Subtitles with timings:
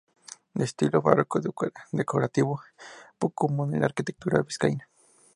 [0.57, 1.35] De estilo barroco
[1.99, 2.53] decorativo,
[3.19, 4.89] poco común en la arquitectura vizcaína.